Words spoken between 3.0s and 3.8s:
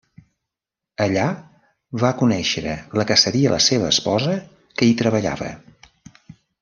la que seria la